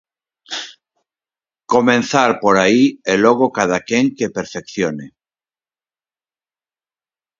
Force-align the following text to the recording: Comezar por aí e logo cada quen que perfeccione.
Comezar 1.73 2.31
por 2.43 2.55
aí 2.65 2.85
e 3.11 3.13
logo 3.23 3.45
cada 3.57 3.79
quen 3.87 4.05
que 4.17 4.33
perfeccione. 4.37 5.07